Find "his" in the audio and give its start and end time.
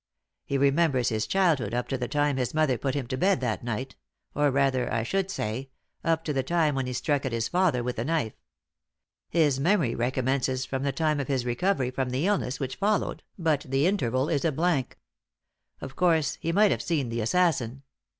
1.09-1.27, 2.37-2.55, 7.31-7.47, 9.29-9.59, 11.27-11.45